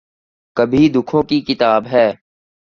[0.57, 2.07] کبھی دکھوں کی کتاب ہے